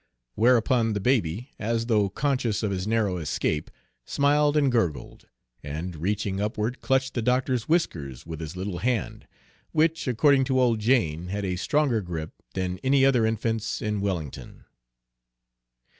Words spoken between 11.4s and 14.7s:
a stronger grip than any other infant's in Wellington.